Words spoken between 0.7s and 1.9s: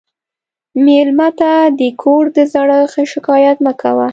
مېلمه ته د